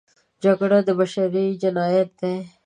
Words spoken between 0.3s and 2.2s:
جګړه بشري جنایت